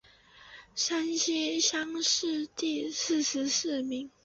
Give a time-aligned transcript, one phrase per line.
[0.73, 4.09] 山西乡试第四十四名。